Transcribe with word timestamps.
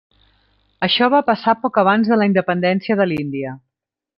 Això 0.87 1.09
va 1.15 1.19
passar 1.27 1.55
poc 1.65 1.77
abans 1.83 2.11
de 2.13 2.19
la 2.21 2.31
independència 2.31 2.99
de 3.03 3.07
l'Índia. 3.13 3.57